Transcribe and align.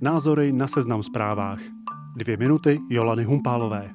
Názory 0.00 0.52
na 0.52 0.66
seznam 0.68 1.02
zprávách. 1.02 1.58
Dvě 2.16 2.36
minuty 2.36 2.80
Jolany 2.90 3.24
Humpálové. 3.24 3.90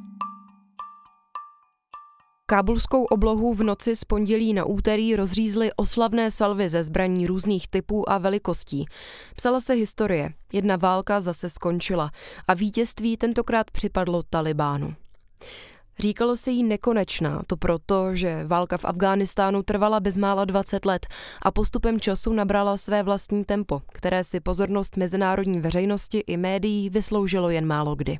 Kábulskou 2.46 3.04
oblohu 3.04 3.54
v 3.54 3.64
noci 3.64 3.96
z 3.96 4.04
pondělí 4.04 4.54
na 4.54 4.66
úterý 4.66 5.16
rozřízly 5.16 5.70
oslavné 5.76 6.32
salvy 6.32 6.70
ze 6.70 6.84
zbraní 6.84 7.28
různých 7.28 7.68
typů 7.68 8.10
a 8.10 8.18
velikostí. 8.18 8.86
Psala 9.36 9.60
se 9.60 9.74
historie, 9.74 10.34
jedna 10.54 10.76
válka 10.76 11.20
zase 11.20 11.50
skončila 11.50 12.12
a 12.48 12.54
vítězství 12.54 13.18
tentokrát 13.18 13.72
připadlo 13.72 14.24
Talibánu. 14.30 14.94
Říkalo 16.00 16.36
se 16.36 16.52
jí 16.52 16.64
nekonečná, 16.64 17.42
to 17.48 17.58
proto, 17.58 18.16
že 18.16 18.44
válka 18.48 18.78
v 18.78 18.86
Afghánistánu 18.86 19.64
trvala 19.64 20.00
bezmála 20.00 20.46
20 20.46 20.86
let 20.86 21.06
a 21.42 21.52
postupem 21.52 22.00
času 22.00 22.34
nabrala 22.34 22.78
své 22.78 23.04
vlastní 23.04 23.46
tempo, 23.46 23.82
které 23.88 24.24
si 24.24 24.40
pozornost 24.40 24.98
mezinárodní 24.98 25.60
veřejnosti 25.60 26.24
i 26.28 26.38
médií 26.38 26.90
vysloužilo 26.90 27.50
jen 27.50 27.66
málo 27.66 27.96
kdy. 27.96 28.20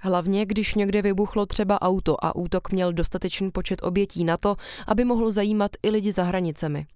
Hlavně, 0.00 0.46
když 0.46 0.74
někde 0.74 1.02
vybuchlo 1.02 1.46
třeba 1.46 1.82
auto 1.82 2.24
a 2.24 2.36
útok 2.36 2.72
měl 2.72 2.92
dostatečný 2.92 3.50
počet 3.50 3.82
obětí 3.82 4.24
na 4.24 4.36
to, 4.36 4.56
aby 4.86 5.04
mohl 5.04 5.30
zajímat 5.30 5.70
i 5.82 5.90
lidi 5.90 6.12
za 6.12 6.22
hranicemi. 6.22 6.86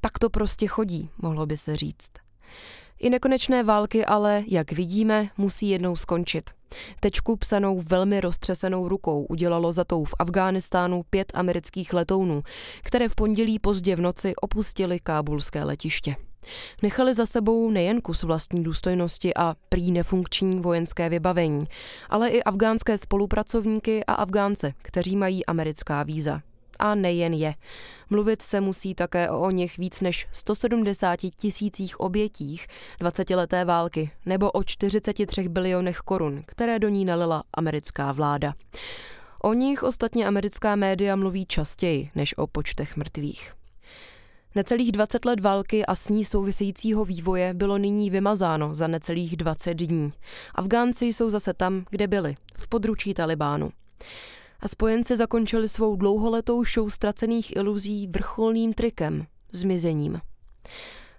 Tak 0.00 0.18
to 0.18 0.30
prostě 0.30 0.66
chodí, 0.66 1.10
mohlo 1.22 1.46
by 1.46 1.56
se 1.56 1.76
říct. 1.76 2.10
I 2.98 3.10
nekonečné 3.10 3.62
války 3.62 4.04
ale, 4.04 4.44
jak 4.46 4.72
vidíme, 4.72 5.28
musí 5.38 5.68
jednou 5.68 5.96
skončit. 5.96 6.50
Tečku 7.00 7.36
psanou 7.36 7.80
velmi 7.80 8.20
roztřesenou 8.20 8.88
rukou 8.88 9.24
udělalo 9.24 9.72
za 9.72 9.84
tou 9.84 10.04
v 10.04 10.14
Afghánistánu 10.18 11.02
pět 11.10 11.32
amerických 11.34 11.92
letounů, 11.92 12.42
které 12.82 13.08
v 13.08 13.14
pondělí 13.14 13.58
pozdě 13.58 13.96
v 13.96 14.00
noci 14.00 14.36
opustili 14.36 15.00
kábulské 15.00 15.64
letiště. 15.64 16.16
Nechali 16.82 17.14
za 17.14 17.26
sebou 17.26 17.70
nejen 17.70 18.00
kus 18.00 18.22
vlastní 18.22 18.64
důstojnosti 18.64 19.34
a 19.34 19.54
prý 19.68 19.92
nefunkční 19.92 20.60
vojenské 20.60 21.08
vybavení, 21.08 21.64
ale 22.10 22.28
i 22.28 22.42
afgánské 22.42 22.98
spolupracovníky 22.98 24.04
a 24.04 24.14
Afgánce, 24.14 24.72
kteří 24.82 25.16
mají 25.16 25.46
americká 25.46 26.02
víza. 26.02 26.40
A 26.78 26.94
nejen 26.94 27.34
je. 27.34 27.54
Mluvit 28.10 28.42
se 28.42 28.60
musí 28.60 28.94
také 28.94 29.30
o 29.30 29.50
něch 29.50 29.78
víc 29.78 30.00
než 30.00 30.26
170 30.32 31.20
tisících 31.36 32.00
obětích 32.00 32.66
20-leté 33.00 33.64
války 33.64 34.10
nebo 34.26 34.50
o 34.50 34.64
43 34.64 35.48
bilionech 35.48 35.98
korun, 35.98 36.42
které 36.46 36.78
do 36.78 36.88
ní 36.88 37.04
nalila 37.04 37.44
americká 37.54 38.12
vláda. 38.12 38.54
O 39.42 39.52
nich 39.52 39.82
ostatně 39.82 40.26
americká 40.26 40.76
média 40.76 41.16
mluví 41.16 41.46
častěji 41.46 42.10
než 42.14 42.38
o 42.38 42.46
počtech 42.46 42.96
mrtvých. 42.96 43.52
Necelých 44.54 44.92
20 44.92 45.24
let 45.24 45.40
války 45.40 45.86
a 45.86 45.94
s 45.94 46.08
ní 46.08 46.24
souvisejícího 46.24 47.04
vývoje 47.04 47.54
bylo 47.54 47.78
nyní 47.78 48.10
vymazáno 48.10 48.74
za 48.74 48.86
necelých 48.86 49.36
20 49.36 49.74
dní. 49.74 50.12
Afgánci 50.54 51.06
jsou 51.06 51.30
zase 51.30 51.54
tam, 51.54 51.84
kde 51.90 52.06
byli, 52.06 52.36
v 52.58 52.68
područí 52.68 53.14
Talibánu 53.14 53.70
a 54.60 54.68
spojenci 54.68 55.16
zakončili 55.16 55.68
svou 55.68 55.96
dlouholetou 55.96 56.64
show 56.64 56.90
ztracených 56.90 57.56
iluzí 57.56 58.06
vrcholným 58.06 58.72
trikem, 58.72 59.26
zmizením. 59.52 60.20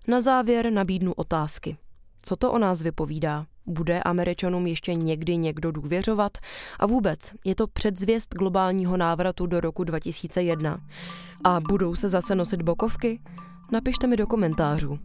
Na 0.07 0.21
závěr 0.21 0.73
nabídnu 0.73 1.13
otázky. 1.13 1.77
Co 2.21 2.35
to 2.35 2.51
o 2.51 2.57
nás 2.57 2.81
vypovídá? 2.81 3.45
Bude 3.65 4.03
Američanům 4.03 4.67
ještě 4.67 4.93
někdy 4.93 5.37
někdo 5.37 5.71
důvěřovat? 5.71 6.37
A 6.79 6.85
vůbec, 6.85 7.33
je 7.45 7.55
to 7.55 7.67
předzvěst 7.67 8.33
globálního 8.33 8.97
návratu 8.97 9.47
do 9.47 9.59
roku 9.59 9.83
2001. 9.83 10.79
A 11.43 11.59
budou 11.69 11.95
se 11.95 12.09
zase 12.09 12.35
nosit 12.35 12.61
bokovky? 12.61 13.21
Napište 13.71 14.07
mi 14.07 14.17
do 14.17 14.27
komentářů. 14.27 14.99